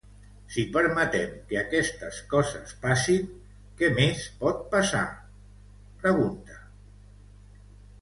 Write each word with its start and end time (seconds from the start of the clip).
Si 0.53 0.61
permetem 0.77 1.35
que 1.51 1.59
aquestes 1.61 2.17
coses 2.33 2.73
passin, 2.87 3.29
què 3.83 3.93
més 4.01 4.27
pot 4.43 4.67
passar?, 4.75 5.07
pregunta. 6.05 6.63